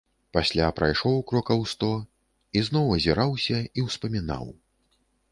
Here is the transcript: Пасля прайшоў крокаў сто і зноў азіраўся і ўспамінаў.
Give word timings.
Пасля 0.35 0.67
прайшоў 0.77 1.17
крокаў 1.31 1.59
сто 1.73 1.89
і 2.59 2.63
зноў 2.69 2.85
азіраўся 2.95 3.59
і 3.81 3.85
ўспамінаў. 3.89 4.49